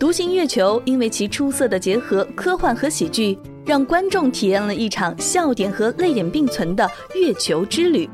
[0.00, 8.08] 独行月球因为其出色的结合科幻和喜剧，让观众体验了一场笑点和泪点并存的月球之旅。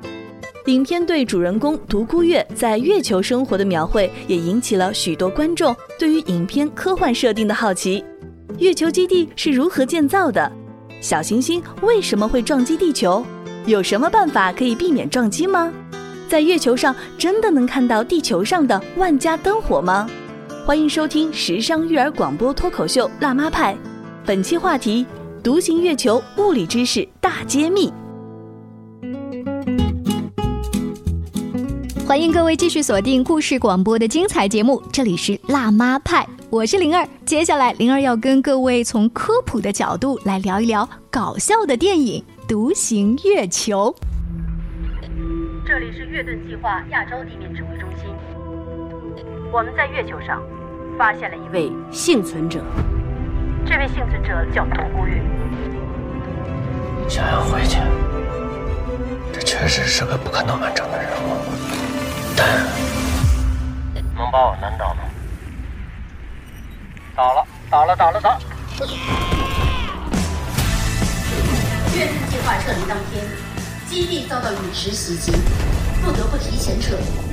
[0.64, 8.04] 影片对主人公独孤月在月球生活的描绘，也引起了许多观众对于影片科幻设定的好奇。
[8.58, 10.50] 月球基地是如何建造的？
[11.00, 13.24] 小行星为什么会撞击地球？
[13.64, 15.72] 有什么办法可以避免撞击吗？
[16.28, 20.10] 在月球上真的能看到地球上的万家灯火吗？
[20.66, 23.72] 欢迎收听时尚育儿广播脱口秀《辣妈派》，
[24.26, 25.06] 本期话题：
[25.40, 27.92] 独行月球物理知识大揭秘。
[32.04, 37.08] 欢迎各位继续锁定故事广播的精彩节目，这里是辣妈派，我是灵儿。
[37.24, 43.94] 接下来，灵儿要跟各位从科普的角度来聊一聊搞笑的电影《独行月球》。
[45.64, 48.12] 这里是月盾计划亚洲地面指挥中心，
[49.52, 50.42] 我们在月球上。
[50.98, 52.58] 发现了一位幸存者，
[53.66, 55.20] 这位幸存者叫独孤玉。
[57.06, 57.78] 想要回去，
[59.30, 61.36] 这确实是个不可能完成的任务，
[62.34, 62.64] 但
[64.14, 65.00] 能把我难倒吗？
[67.14, 68.38] 倒了，倒了，倒了，倒！
[71.94, 73.22] 月盾计划撤离当天，
[73.86, 75.32] 基地遭到陨石袭击，
[76.02, 77.02] 不得不提前撤离。《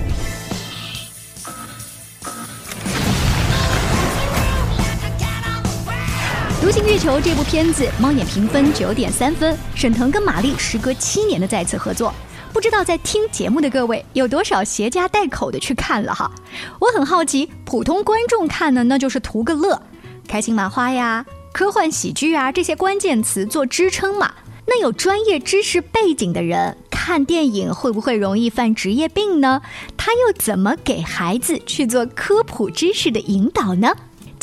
[6.63, 9.53] 独行月球》这部片子，猫眼评分九点三分。
[9.75, 12.13] 沈腾跟马丽时隔七年的再次合作，
[12.53, 16.31] 不知道在听节目的各位有多少携家带口的去看了哈？
[16.79, 19.81] 我很好奇，普通观众看呢，那就是图个乐，
[20.25, 24.33] 开心麻花呀、科幻喜剧啊这些关键词做支撑嘛。
[24.65, 29.61] 那有专业知识背景的人看电影会不会容易犯职业病呢？
[29.97, 33.93] 他又怎么给孩子去做科普知识的引导呢？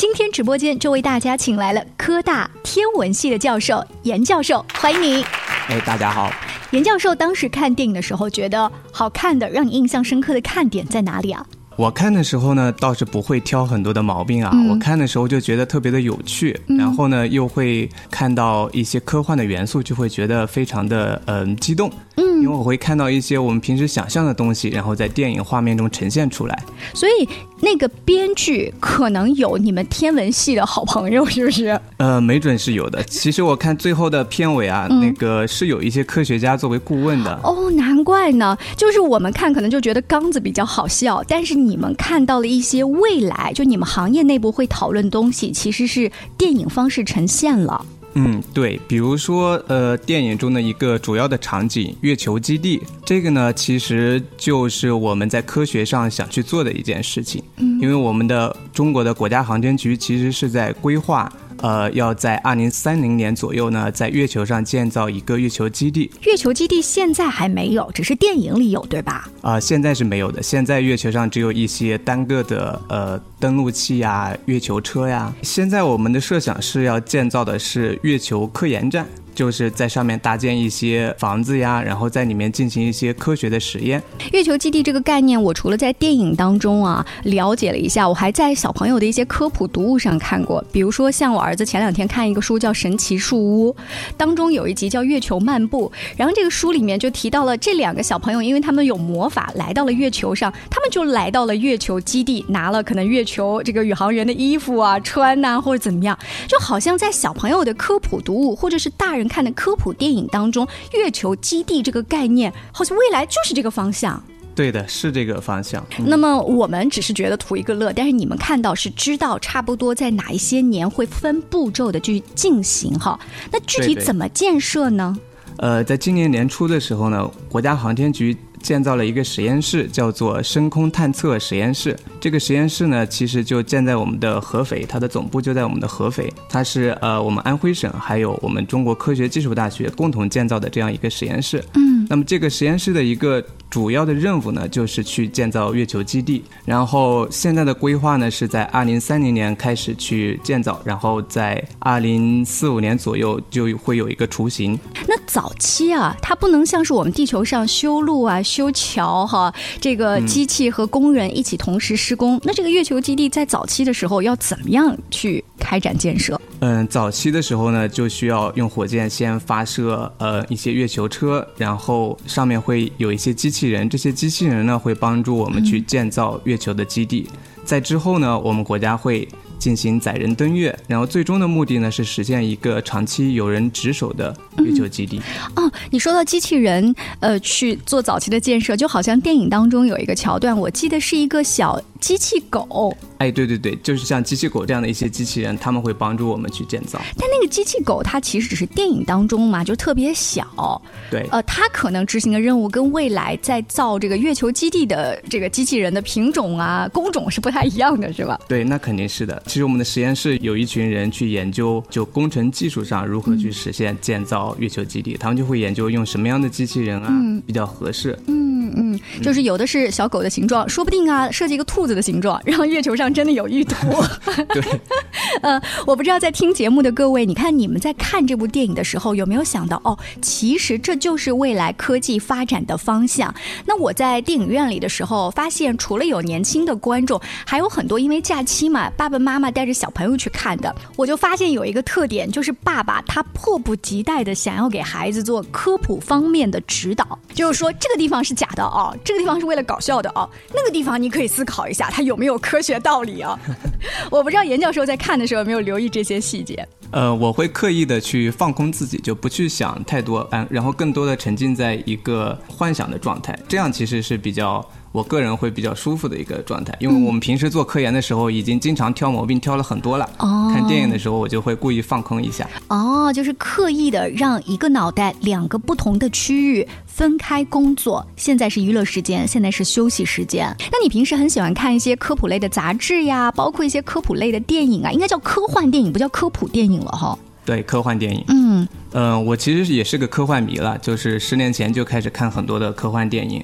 [0.01, 5.23] 今天直播间就为大家请来了科大天文系的教授严教授，欢迎你。
[5.69, 6.33] 哎，大家好。
[6.71, 11.45] 严教授当时看电影的时候，觉得好看的、让你印象深刻的看点在哪里啊？
[11.77, 14.51] 我看的时候呢，倒是不会挑很多的毛病啊。
[14.71, 21.93] 我看的时候就觉得特别的有趣，然后呢，又会看到一些科幻的元素，就会觉得非常的嗯激动。
[22.41, 26.63] 因为我会看到一些我们平时想象的东西，然后在电影画面中呈现出来。
[26.95, 27.29] 所以
[27.61, 31.79] 那个编剧可能有你们天文系的好朋友，是不是？
[31.99, 33.03] 呃，没准是有的。
[33.05, 37.39] 其实我看最后的片尾啊，那个是有一些科学家作为顾问的。
[37.43, 38.57] 哦，难怪呢。
[38.77, 47.85] 就是我们看可能就觉得刚子比较好笑，但是你们看到了一些未来，就你们行业内部会讨论东西，其实是电影方式呈现了。
[48.15, 57.43] 嗯，对，比如说，呃，电影中的一个主要的场景——月球基地，这个呢，其实就是我们在科学上想去做的一件事情。
[57.59, 61.33] 嗯，因为我们的中国的国家航天局其实是在规划。
[61.63, 66.11] 呃，要在二零三零年左右呢，在月球上建造一个月球基地。
[66.23, 69.29] 月球基地现在还没有，只是电影里有，对吧？
[69.43, 70.43] 啊，现在是没有的。
[70.43, 75.33] 现在月球上只有一些单个的呃登陆器呀、月球车呀。
[75.43, 79.07] 现在我们的设想是要建造的是月球科研站。
[79.41, 84.03] 就是在上面搭建一些房子呀，然后在里面进行一些科学的实验。
[84.33, 90.63] 月球基地这个概念，我除了在电影当中啊了解了一下，我还在小朋友的一些科普读物上看过。
[90.71, 93.73] 比如说，像我儿子前两天看一个书叫《神奇树屋》，
[94.15, 109.30] 当中有一集叫《月球漫步》，然后这个书里面就提到了这两个小朋友，因为他们有魔法，来到了月球上，他们就来到了月球基地，拿了可能月球这个宇航员的衣服啊穿呐，或者怎么样，就好像在小朋友的科普读物或者是大人。
[109.31, 114.21] 看的科普电影当中，月球基地这个概念，好像未来就是这个方向。
[114.53, 115.87] 对的，是这个方向。
[116.05, 123.19] 那么我们只是觉得图一个乐，但是你们看到是知道差不多在哪一些年会分步骤的去进行哈。
[123.53, 125.17] 那具体怎么建设呢？
[125.59, 128.37] 呃，在今年年初的时候呢，国家航天局。
[128.63, 131.97] 建造了一个实验室，叫做深空探测实验室。
[132.21, 136.33] 这个实验室呢，其实就建在我们的合肥，它的总部就在我们的合肥。
[136.49, 141.65] 它是呃，我们安徽省还有我们中国科学技术大学共同建造的这样一个实验室。
[141.75, 143.45] 嗯，那么这个实验室的一个。
[143.71, 146.43] 主要的任务呢，就是去建造月球基地。
[146.65, 154.77] 然后现在的规划呢，是在二零三零年开始去建造，然后在二零四五年左右就会有一个雏形。
[155.07, 162.39] 那早期啊，它不能像是我们地球上修路啊、修桥哈，这个机器和工人一起同时施工。
[162.43, 166.39] 那这个月球基地在早期的时候要怎么样去开展建设？
[166.59, 173.61] 嗯，早期的时候呢，就需要用火箭先发射呃一些月球车，然后上面会有一些机器。
[173.71, 177.29] 人，这些机器人呢会帮助我们去建造月球的基地。
[177.63, 179.29] 在之后呢，我们国家会
[179.61, 185.21] 进行载人登月，然后最终的目的呢是实现一个长期有人值守的月球基地。
[185.55, 192.97] 哦，你说到机器人，呃，去做早期的建设，就好像电影当中有一个桥段，我记得是一个小机器狗。
[193.19, 196.99] 哎，对对对，就是像机器狗这样的一些机器人，他们会帮助我们去建造。
[197.19, 200.81] 但那个机器狗它其实只是电影当中嘛，就特别小。
[201.11, 208.41] 对，呃，它可能执行的任务跟未来在造这个月球基地的这个机器人的品种啊、工种是不太一样的，是吧？
[208.49, 209.43] 对，那肯定是的。
[209.47, 217.13] 其实我们的实验室有一群人去研究，就工程技术上如何去实现建造月球基地，他们就会研究用什么样的机器人啊
[217.47, 218.19] 比较合适。
[218.27, 223.75] 嗯嗯，就是有的是小狗的形状，说不定啊设计一个兔子的形状，让月球上真的有玉兔。
[224.53, 224.81] 对，
[225.43, 233.35] 呃，我不知道在听节目的各位，你看你们在看这部电影的时候有没有想到哦，其实这就是未来科技发展的方向。
[233.67, 240.75] 那我在电影院里的时候发现，除了有年轻的观众，还有很多因为假期嘛，爸爸妈妈带着小朋友去看的。
[240.97, 253.39] 我就发现有一个特点，就是爸爸他迫不及待的想要给孩子做科普方面的指导，就是说这个地方是假的哦，这个地方是为了搞笑的哦，那个地方你可以思考一下，它有没有科学道理啊？
[254.11, 256.67] 我不知道严教授在看的时候有没有留意这些细节。
[256.91, 264.69] 呃，我会刻意的去放空自己，就不去想太多，嗯，然后更多的沉浸在一个幻想的状态，这样其实是比较。
[264.93, 270.09] 我个人会比较舒服的一个状态，因为我们平时做科研的时候，已经经常挑毛病挑了很多了。
[270.19, 272.49] 哦，看电影的时候，我就会故意放空一下。
[272.69, 278.05] 哦，就是刻意的让一个脑袋两个不同的区域分开工作。
[278.17, 280.53] 现在是娱乐时间，现在是休息时间。
[280.73, 287.17] 那你平时很喜欢看一些科普类的杂志呀，包括一些科普类的电影啊，应该叫科幻电影，不叫科普电影了哈。
[287.45, 288.25] 对，科幻电影。
[288.29, 293.43] 嗯，呃，我其实也是个科幻迷了，就是十年前就开始看很多的科幻电影。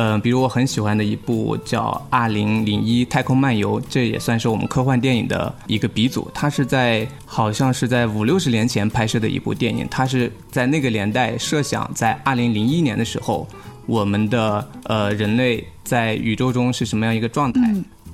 [0.00, 6.30] 嗯，比如我很喜欢的一部叫《二零零一太空漫游》，这也算是我们科幻电影的一个鼻祖。
[6.32, 13.44] 它是在好像是在五六十年前拍摄的一部电影，它是在那个年代设想在二零零一年的时候，
[13.86, 17.60] 我们的呃人类在宇宙中是什么样一个状态。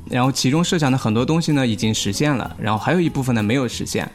[0.09, 4.11] 然后其中设想的很多东西呢已经实现了，然后还有一部分呢没有实现。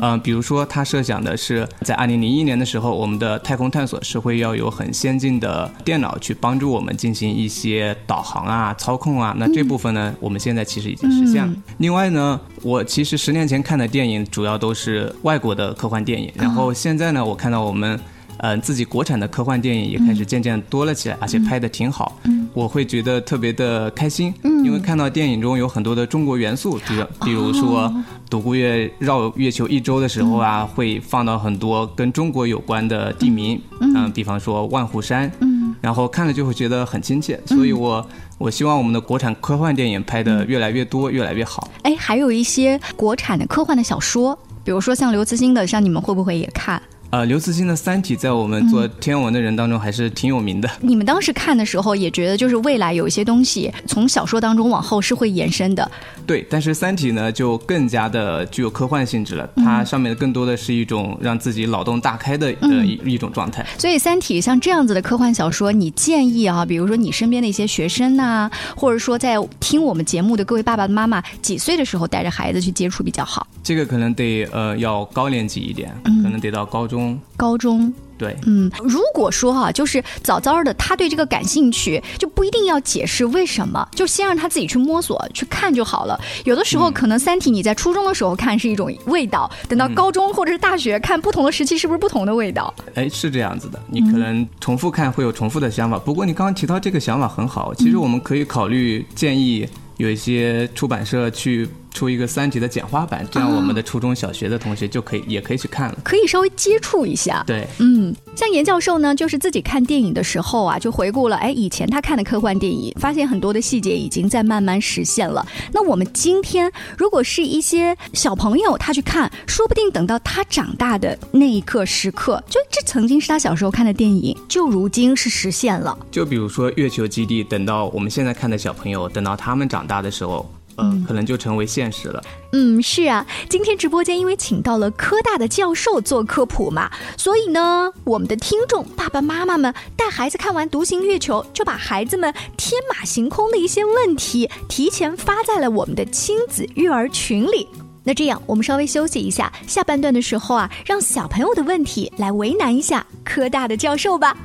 [0.00, 9.34] 嗯，比如说他设想的是在二零零一年的时候，我们的太空探索是会要有很先进的电脑去帮助我们进行一些导航啊、操控啊。
[9.38, 11.52] 那这部分呢，我们现在其实已经实现了。
[11.78, 17.98] 另外呢，我其实十年前看的电影主要都是外国的科幻电影，然后现在呢，我看到我们。
[18.40, 22.18] 嗯，自己国产的科幻电影也开始渐渐多了起来，而且拍的挺好。
[22.24, 27.90] 嗯，我会觉得特别的开心，嗯，因为看到电影中有很多的中国元素，比比如说
[28.28, 38.04] 独孤月绕月球一周的时候啊，会放到很多跟中国有关的地名，嗯，比方说万户山，嗯，然后看了就会觉得很亲切，所以我
[38.38, 41.70] 我希望我们的国产科幻电影拍的越来越多，越来越好。
[41.82, 46.82] 哎，还有一些国产的科幻的小说，比如说像刘慈欣的，像你们会不会也看？
[47.10, 50.68] 呃，刘慈欣的《三体》在我们做天文的人当中还是挺有名的。
[50.80, 55.88] 你们当时看的时候也觉得，就是未来有一些东西从小说当中往后是会延伸的。
[56.26, 63.64] 对，但是《三体》呢就更加的具有科幻性质了，它上面的更多的是一种让自己脑洞大开的呃一一种状态。
[63.78, 73.46] 所以，《三体》像这样子的科幻小说，你建议啊，比如说你身边的一些学生呐，或者说在听我们节目的各位爸爸妈妈，几岁的时候带着孩子去接触比较好？
[73.62, 76.95] 这个可能得呃要高年级一点，可能得到高中。
[77.36, 77.92] 高中。
[78.18, 86.18] 对，嗯，如果说哈，就是早早的他对这个感兴趣，就不一定要解释为什么，就先让他自己去摸索、去看就好了。
[86.44, 92.72] 有的时候可能《三体》你在初中的时候看是一种味道，等到高中或者是大学看，不同的时期是不是不同的味道？
[92.94, 95.98] 哎，是这样子的，你可能重复看会有重复的想法。
[95.98, 101.68] 不过你刚刚提到这个想法很好，其实我们可以考虑建议有一些出版社去。
[101.96, 107.42] 出一个《三体》的简化版，这样我们的初中小学的同学就可以也可以去看了，可以稍微接触一下。
[107.46, 115.46] 对，嗯，像严教授呢，就是自己看电影的时候啊，就回顾了，哎，以前他看的科幻电影，发现很多的细节已经在慢慢实现了。
[115.72, 125.96] 那我们今天如果是一些小朋友他去看，说不定等到他长大的那一刻时刻，就这曾经是他小时候看的电影，就如今是实现了。
[126.10, 130.46] 就比如说月球基地，等到我们现在看的小朋友，等到他们长大的时候。
[130.78, 132.22] 嗯，可能就成为现实了。
[132.52, 147.66] 嗯，是啊，今天直播间因为请到了科大的教授做科普嘛，所以呢，我们的听众爸爸妈妈们带孩子看完《独行月球》，就把孩子们天马行空的一些问题提前发在了我们的亲子育儿群里。
[148.04, 154.36] 那这样，我们稍微休息一下，下半段的时候啊，让小朋友的问题来为难一下科大的教授吧。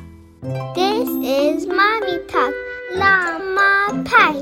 [0.73, 2.51] This is mommy talk，
[2.97, 4.33] 辣妈派。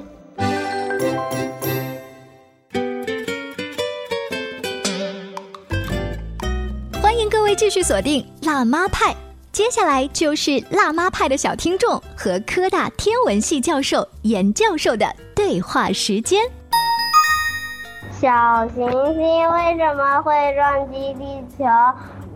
[7.50, 9.16] 位继续锁定辣妈派，
[9.52, 16.44] 接下来就是辣妈派的小听众和科大天文系教授严教授的对话时间。
[18.22, 18.30] 小
[18.76, 21.66] 行星为什么会撞击地球？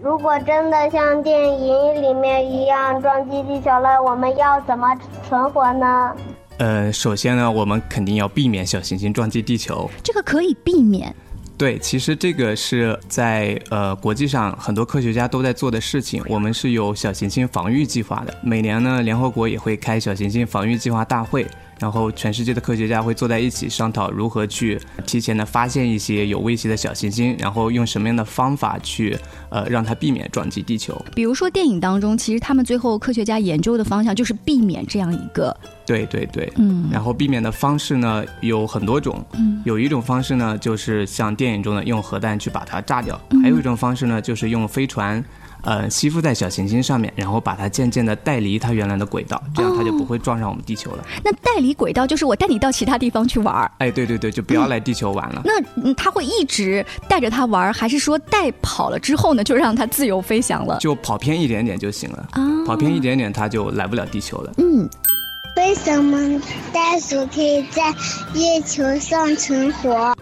[0.01, 4.88] 如果真的像电影里面一样撞击地球了，我们要怎么
[5.29, 6.12] 存活呢？
[6.58, 9.88] 呃，首先呢，我们肯定要避免小行星撞击地球。
[10.03, 11.15] 这个可以避免。
[11.55, 16.22] 对，其实这个是在呃国际上很多科学家都在做的事情。
[16.27, 21.45] 我们是有小行星防御计划的，每年呢，联合国也会开小行星防御计划大会。
[21.80, 29.18] 然后，全世界的科学家会坐在一起商讨如何去提前的发现一些有威胁的小行星，然后用什么样的方法去
[29.50, 31.00] 呃让它避免撞击地球。
[31.13, 35.56] 比如说电影当中，其实他们最后科学家研究的方向就是避免这样一个。
[35.86, 36.89] 对对对，嗯。
[36.92, 45.24] 然后避免的方式呢有很多种，嗯，有一种方式呢就是像电影中的用核弹去把它炸掉，还有一种方式呢就是用飞船。
[45.63, 51.03] 呃，吸附在小行星上面，然后把它渐渐的带离它原来的轨道，这样它就不会撞上我们地球了。
[51.24, 53.72] 那带离轨道就是我带你到其他地方去玩儿。
[53.77, 55.41] 哎，对对对，就不要来地球玩了。
[55.46, 60.77] 那它会一直带着它玩，还是说带跑了之后呢，就让它自由飞翔了？
[60.79, 62.27] 就跑偏一点点就行了。
[62.32, 64.51] 啊，跑偏一点点，它就来不了地球了。
[64.58, 64.89] 嗯，
[65.55, 66.41] 为什么
[66.74, 67.89] 袋鼠可以在
[68.34, 70.15] 月球上存活？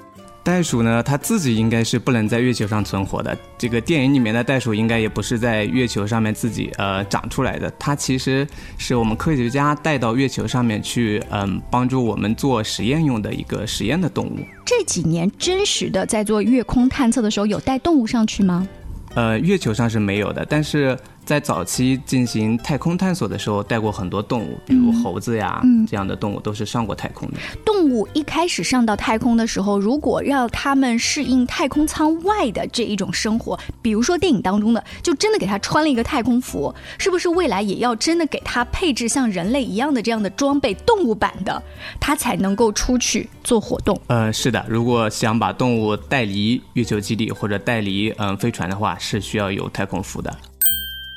[0.44, 3.38] 袋鼠呢，它自己应该是不能在月球上存活的。
[3.60, 14.40] 这个电影里面的袋鼠应该也不是在月球上面自己呃长出来的，它其实是我们科学家带到月球上面去，嗯，帮助我们做实验用的一个实验的动物。
[14.66, 18.68] 这几年真实的在做月空探测的时候，有带动物上去吗？
[19.14, 27.38] 呃，月球上是没有的，但是在早期进行太空探索的时候，带过很多动物，比如猴子呀这样的动物都是上过太空的。
[27.64, 41.62] 动物一开始上到太空的时候，如果让它们适应太空舱外的这一种生活，比如说电影当中的，就真的给它穿了一个太空服，是不是未来也要真的给它配置像人类一样的这样的装备，动物版的，
[42.00, 44.00] 它才能够出去做活动？
[44.08, 50.36] 呃，是的，如果想把动物带离月球基地或者带离嗯飞船的话，是需要有太空服的。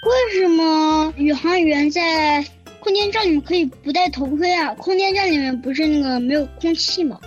[0.04, 2.44] 为什么宇航员在
[2.78, 4.74] 空间站里面可以不戴头盔啊？
[4.74, 7.18] 空间站里面不是那个没有空气吗？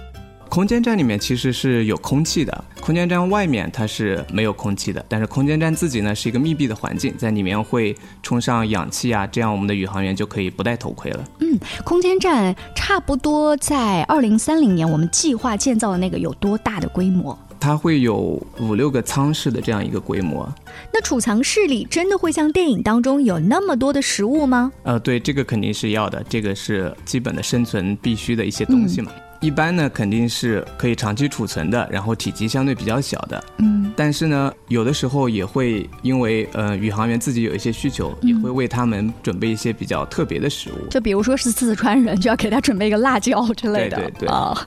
[0.48, 11.24] 空间站里面其实是有空气的，空间站外面它是没有空气的，但是空间站自己呢是一个密闭的环境，在里面会充上氧气啊，这样我们的宇航员就可以不戴头盔了。
[11.40, 17.38] 嗯，空间站差不多在二零三零年我们计划建造的那个有多大的规模？
[17.60, 20.48] 它会有五六个舱室的这样一个规模。
[20.94, 24.72] 那储藏室里真的会像电影当中有那么多的食物吗？
[24.84, 29.12] 呃，对，这个肯定是要的，这个是基本的生存必须的一些东西嘛。
[29.40, 33.44] 一般呢，肯定是可以长期储存的，然后体积相对比较小的。
[33.60, 40.88] 嗯，但是呢，有的时候也会因为呃宇航员自己有一些需求，也会为他们准备一些比较特别的食物。
[40.90, 43.98] 就比如说是四川人，就要给他准备一个辣椒之类的。
[43.98, 44.58] 对对对啊。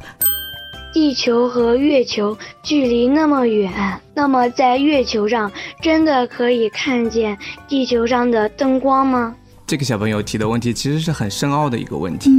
[0.92, 3.72] 地球和月球距离那么远，
[4.14, 7.36] 那么在月球上真的可以看见
[7.68, 9.34] 地球上的灯光吗？
[9.66, 12.30] 这个小朋友提的问题其实是很深奥的一个问题。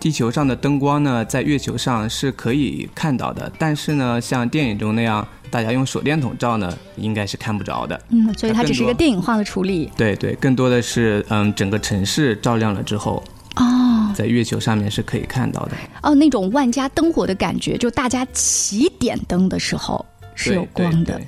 [0.00, 8.00] 地球上的灯光呢，在月球上是可以看到的，但是呢，像电影中那样，大家用手电筒照呢，应该是看不着的。
[8.08, 9.92] 嗯，所以它只是一个电影化的处理。
[9.96, 13.22] 对对，更多的是嗯，整个城市照亮了之后。
[13.56, 13.62] 哦，
[14.12, 20.04] 在月球上面是可以看到的哦，那种万家灯火的感觉，就大家齐点灯的时候
[20.34, 21.20] 是有光的。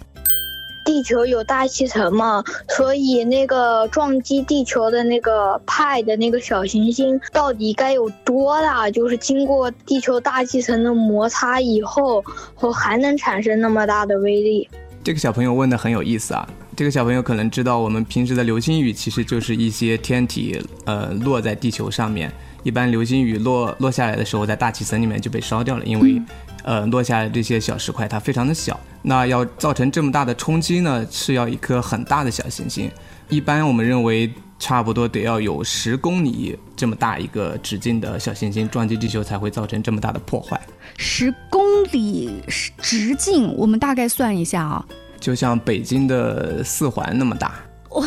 [0.84, 2.44] 地球有大气层嘛，
[2.76, 8.90] 所以那个撞击地球的那个派的那个小行星到底该有多大？
[8.90, 12.22] 就是经过地球大气层的摩擦以后，
[12.54, 14.68] 后还能产生那么大的威力？
[15.02, 16.46] 这个小朋友问的很有意思啊。
[16.76, 22.30] 这个小朋友可能知道，我们平时的流星雨其实就是一些天体，呃，落在地球上面。
[22.64, 26.20] 一般流星雨落落下来的时候，在大气层里面就被烧掉了，因为，
[26.64, 28.78] 呃，落下来这些小石块它非常的小。
[29.02, 32.90] 那要造成这么大的冲击呢，是要一颗很大的小行星。
[33.28, 40.58] 一般我们认为，差不多得要有十公里这么大一个直径的小行星撞击地球，才会造成这么大的破坏。
[40.96, 42.42] 十公里
[42.80, 44.84] 直径，我们大概算一下啊。
[45.20, 47.54] 就像北京的四环那么大
[47.90, 48.06] 哇，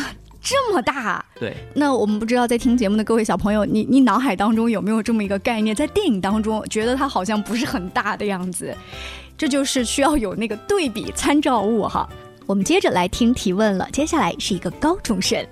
[0.49, 1.25] 这么大！
[1.37, 5.75] 对，那我们不知道在听节目的各位小朋友，你你脑海当中有没有这么一个概念？
[5.75, 8.73] 在电影当中，觉得它好像不是很大的样子，
[9.37, 12.07] 这就是需要有那个对比参照物哈。
[12.45, 15.45] 我们接着来听提问了，接下来是一个高中生。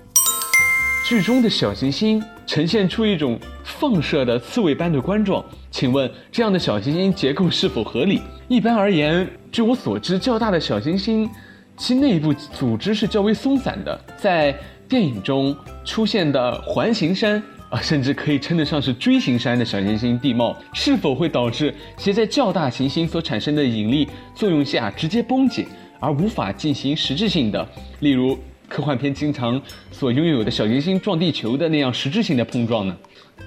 [1.04, 8.22] 剧中的小行星呈现出一种放射的刺猬般的冠状，请问这样的小行星结构是否合理？
[8.48, 11.28] 一般而言，据我所知，较大的小行星
[11.76, 14.00] 其内部组织是较为松散的。
[14.18, 25.66] 在电影中出现的环形山啊，甚至可以称得上是锥形山的小行星地貌，是否会导致其在较大行星所产生的引力作用下直接崩解，
[25.98, 27.68] 而无法进行实质性的，
[28.00, 28.38] 例如
[28.68, 32.96] 科幻片经常所拥有的小行星撞地球的那样实质性的碰撞呢？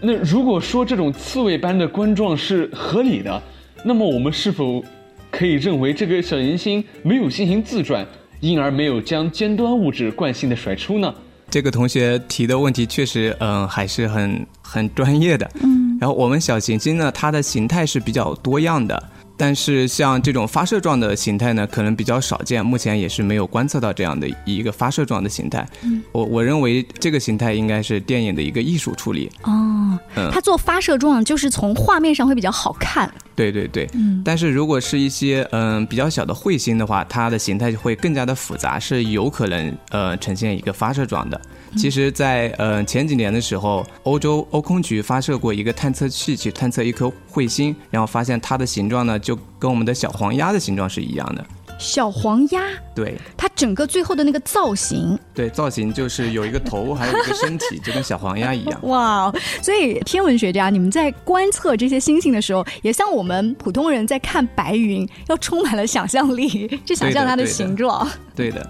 [0.02, 3.42] 那如果说这种刺猬般的冠状是合理的，
[3.86, 4.84] 那么我们是否
[5.32, 8.06] 可以认为这个小行星没有进行自转，
[8.42, 11.14] 因而没有将尖端物质惯性的甩出呢？
[11.50, 15.50] 这个同学提的问题确实，嗯，还是很很专业的。
[15.62, 19.02] 嗯，然后我们小行星呢，它的形态是比较多样的。
[19.36, 25.66] 但是像这种发射状的形态呢，可能比较少见，目前也是没有观测到这样的一个发射状的形态。
[25.82, 29.32] 嗯，我我认为这个形态应该是电影的一个艺术处理。
[29.44, 33.10] 哦，嗯，它做发射状就是从画面上会比较好看。
[33.40, 34.22] 对对对，嗯。
[34.26, 41.40] 但是如果是一些嗯比较小的彗星的话，它的形态会更加的复杂，是有可能呃呈现一个发射状的。
[41.78, 51.46] 其实，在呃前几年的时候，欧洲欧空局发射过一个探测器去探测一颗彗星，然后发现它的形状呢，就跟我们的小黄鸭的形状是一样的。
[51.80, 52.62] 小黄鸭，
[52.94, 58.80] 对，它整个最后的那个造型，对，造型就是有一个头，还有一个身体，就跟小黄鸭一样。
[58.88, 59.34] 哇，
[59.64, 68.08] 所以天文学家，你们在观测这些星星的时候，也像我们普通人在看白云，要充满了想象力，去想象它的形状。
[68.36, 68.70] 对的。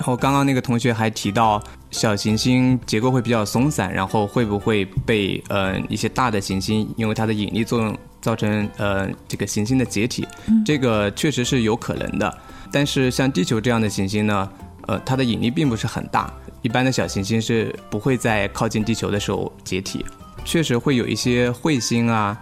[0.00, 10.26] 然后刚刚那个同学还提到，小行星结构会比较松散，然后会不会被呃一些大的行星因为它的引力作用造成呃这个行星的解体？
[10.64, 12.38] 这个确实是有可能的。
[12.72, 14.50] 但是像地球这样的行星呢，
[14.86, 20.02] 呃，它的引力并不是很大，一般的小行星是不会在靠近地球的时候解体。
[20.46, 22.34] 确实会有一些彗星啊，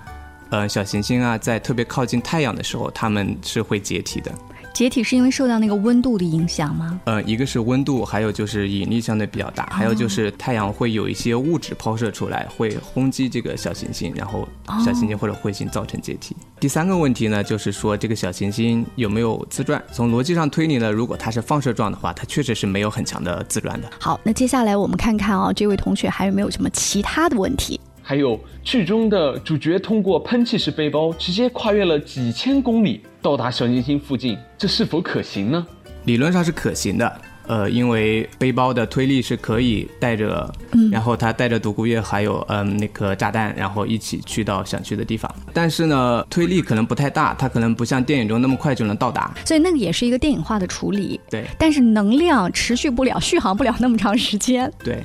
[0.50, 4.32] 呃小行星啊，在特别靠近太阳的时候，它们是会解体的。
[4.74, 7.00] 解体是因为受到那个温度的影响吗？
[7.04, 14.48] 呃，一个是温度，还有就是引力相对比较大，还有就是太阳会有一些物质抛射出来，会轰击这个小行星，然后
[14.84, 16.36] 小行星或者彗星造成解体。
[16.60, 19.82] 第三个问题呢，就是说这个小行星有没有自转？
[19.92, 23.90] 从逻辑上推理呢，如果它是放射状的话，它确实是没有很强的自转的。
[23.98, 27.80] 好，那接下来我们看看啊，这位同学还有没有什么其他的问题？
[28.08, 35.66] 还有剧中的主角通过喷气式背包直接跨越了几千公里到达小行星附近，这是否可行呢？
[36.06, 40.50] 理论上是可行的，呃，因为背包的推力是可以带着，
[40.90, 45.30] 然后他带着独孤月还有嗯那颗炸弹，然后一起去到想去的地方。
[45.52, 49.34] 但是呢，推力可能不太大，它可能不像电影中那么快就能到达。
[49.44, 51.20] 所以那个也是一个电影化的处理。
[51.28, 54.72] 对，但是能量持续不了，续航不了那么长时间。
[54.82, 55.02] 对，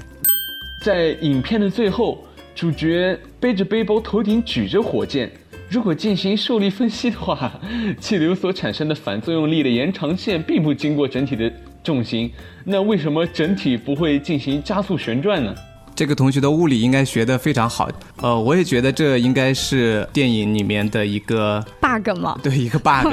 [0.86, 2.23] 在影片的最后。
[2.56, 5.32] 主角背着背包，头顶举着火箭。
[5.70, 7.52] 如果进行受力分析的话，
[8.00, 11.52] 气流所产生的反作用力的延长线并不经过整体的
[11.84, 12.32] 重心，
[12.63, 15.56] 那为什么整体不会进行加速旋转呢？
[15.95, 17.88] 这个同学的物理应该学的非常好，
[18.21, 23.08] 呃，我也觉得这应该是电影里面的一个 bug 嘛， 对，一个 bug。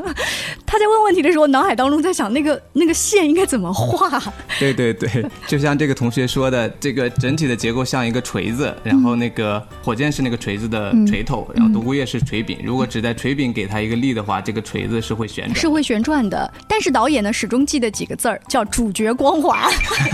[0.66, 4.22] 他在问问题的时候，脑海当中在想那个那个线应该怎么画。
[4.60, 12.58] 对对对，就像这个同学说的，这个整体的结构像一个锤子，然后那个火箭是那个锤子的锤头，然后独孤月是锤柄。
[12.62, 16.52] 如果只在锤柄给他一个力的话，这个锤子是会旋转，是会旋转的。
[16.68, 19.58] 但是导演呢，始终记得几个字儿，叫主角光环。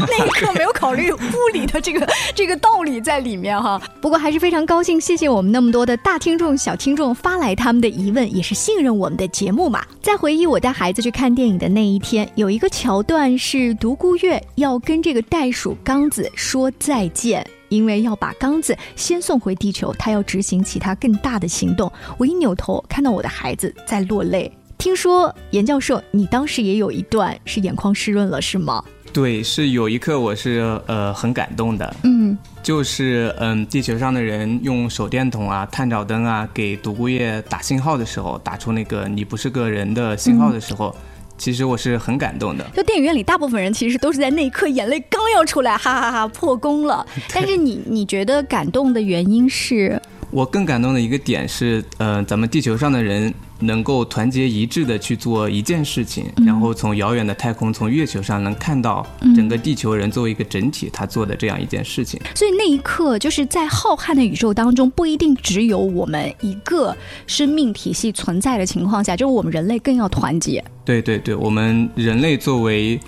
[0.08, 1.18] 那一刻没有考虑物
[1.52, 1.95] 理的这个
[2.34, 3.78] 这个道理在里面哈。
[4.00, 9.84] 不过还是非常高兴，谢谢我们那么多的大听众、小听众发来他们的疑问，也是信任我们的节目嘛。
[10.00, 10.46] 在回忆。
[10.46, 21.90] 我带孩子去看电影的那一天，有一个桥段是独孤月要跟这个袋鼠刚子说再见，因为要把刚子先送回地球，他要执行其他更大的行动。
[22.16, 24.50] 我一扭头，看到我的孩子在落泪。
[24.78, 28.84] 听说严教授，你当时也有一段是眼眶湿润了，是吗？
[29.12, 31.96] 对，是有一刻我是呃很感动的。
[32.04, 32.36] 嗯。
[32.62, 40.94] 就是嗯，地球上的人用手电筒啊、探照灯啊，给独孤夜打信号的时候，打出那个“你不是个人”的信号的时候，
[41.38, 42.68] 其实我是很感动的。
[42.74, 47.06] 就电影院里，大部分人其实都是在那一刻眼泪刚要出来，哈哈哈，破功了。
[47.32, 50.02] 但是你你觉得感动的原因是？
[50.36, 62.20] 我更感动的一个点是，呃，咱们地球上的人能够团结一致的去做一件事情，然后从遥远的太空，从月球上能看到整个地球人作为一个整体，他做的这样一件事情。
[62.34, 66.94] 所以那一刻，就是在浩瀚的宇宙当中，不一定只有我们一个
[67.26, 70.62] 生命体系存在的情况下，就是我们人类更要团结。
[70.84, 73.00] 对对对，我们人类作为。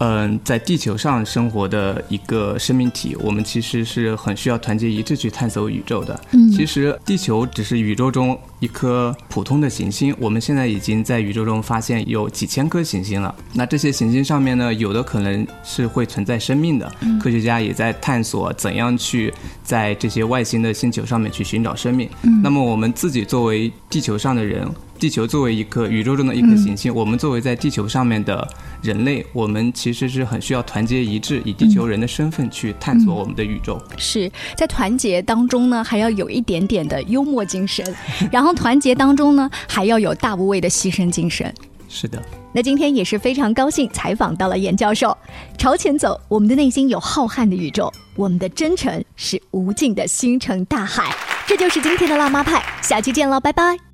[0.00, 6.18] 嗯，在地球上生活的一个生命体，我们其实是很需要团结一致去探索宇宙的。
[6.32, 13.34] 嗯其实地球只是宇宙中一颗普通的行星，我们现在已经在宇宙中发现有几千颗行星了。
[13.52, 19.32] 那这些行星上面呢，有的可能是会存在生命的，嗯科学家也在探索怎样去
[19.62, 22.08] 在这些外星的星球上面去寻找生命。
[22.22, 24.66] 嗯那么我们自己作为地球上的人，
[25.00, 28.46] 地球作为一颗宇宙中的一颗嗯行星，我们作为在地球上面的
[28.82, 33.82] 人类，我们其实是很需要团结一致，以地球人的身份去探索我们的宇宙。
[33.96, 37.82] 是在团结当中呢，还要有一点点的幽默精神，
[38.30, 41.52] 然后团结当中呢，还要有大无畏的牺牲精神。
[41.88, 42.22] 是的。
[42.52, 45.16] 那今天也是非常高兴采访到了严教授。
[45.56, 51.10] 朝前走，我们的内心有浩瀚的宇宙，我们的真诚是无尽的星辰大海。
[51.46, 53.89] 这就是今天的辣妈派，下期见了，拜拜。